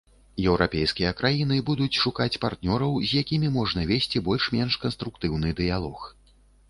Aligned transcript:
Еўрапейскія 0.43 1.09
краіны 1.19 1.57
будуць 1.67 1.99
шукаць 2.05 2.39
партнёраў, 2.45 2.97
з 3.09 3.21
якімі 3.25 3.53
можна 3.59 3.85
весці 3.93 4.25
больш-менш 4.29 4.73
канструктыўны 4.87 5.57
дыялог. 5.61 5.99